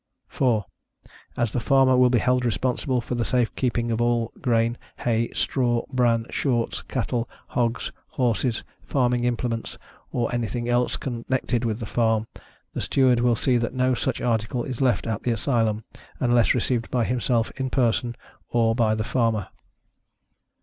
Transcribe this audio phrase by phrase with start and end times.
[0.29, 0.65] 4.
[1.37, 5.29] As the Farmer will be held responsible for the safe keeping of all grain, hay,
[5.35, 9.77] straw, bran, shorts, cattle, hogs, horses, farming implements,
[10.11, 12.25] or anything else connected with the farm,
[12.73, 15.83] the Steward will see that no such article is left at the Asylum,
[16.19, 18.15] unless received by himself in person,
[18.49, 19.49] or by the Farmer.